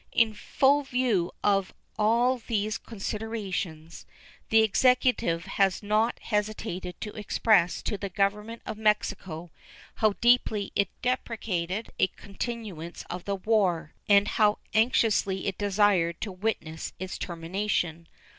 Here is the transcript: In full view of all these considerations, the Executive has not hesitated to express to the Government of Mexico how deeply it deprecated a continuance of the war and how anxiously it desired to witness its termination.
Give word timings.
In 0.11 0.33
full 0.33 0.81
view 0.81 1.31
of 1.43 1.75
all 1.95 2.39
these 2.39 2.79
considerations, 2.79 4.07
the 4.49 4.63
Executive 4.63 5.45
has 5.45 5.83
not 5.83 6.17
hesitated 6.17 6.99
to 7.01 7.11
express 7.13 7.83
to 7.83 7.99
the 7.99 8.09
Government 8.09 8.63
of 8.65 8.79
Mexico 8.79 9.51
how 9.97 10.13
deeply 10.13 10.71
it 10.75 10.89
deprecated 11.03 11.91
a 11.99 12.07
continuance 12.07 13.03
of 13.11 13.25
the 13.25 13.35
war 13.35 13.93
and 14.09 14.27
how 14.27 14.57
anxiously 14.73 15.45
it 15.45 15.59
desired 15.59 16.19
to 16.21 16.31
witness 16.31 16.93
its 16.97 17.19
termination. 17.19 18.07